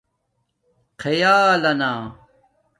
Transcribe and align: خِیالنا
خِیالنا 1.01 1.95